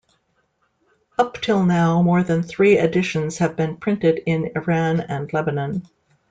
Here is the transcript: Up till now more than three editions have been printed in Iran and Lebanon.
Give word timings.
Up 1.19 1.39
till 1.41 1.63
now 1.63 2.01
more 2.01 2.23
than 2.23 2.41
three 2.41 2.79
editions 2.79 3.37
have 3.37 3.55
been 3.55 3.77
printed 3.77 4.23
in 4.25 4.51
Iran 4.55 4.99
and 5.01 5.31
Lebanon. 5.31 5.87